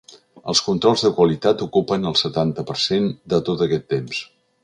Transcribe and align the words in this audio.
Els 0.53 0.61
controls 0.67 1.03
de 1.07 1.11
qualitat 1.17 1.61
ocupen 1.65 2.09
el 2.13 2.17
setanta 2.23 2.65
per 2.71 2.79
cent 2.87 3.07
de 3.35 3.43
tot 3.51 3.65
aquest 3.67 3.89
temps. 3.97 4.27